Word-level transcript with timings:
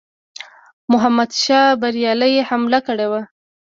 محمودشاه 0.91 1.67
بریالی 1.81 2.33
حمله 2.49 2.79
کړې 2.87 3.07
وه. 3.11 3.21